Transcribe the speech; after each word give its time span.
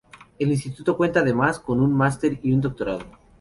El 0.39 0.49
Instituto 0.49 0.97
cuenta, 0.97 1.19
además, 1.19 1.59
con 1.59 1.79
un 1.79 1.93
máster 1.93 2.39
y 2.41 2.53
un 2.53 2.61
doctorado. 2.61 3.03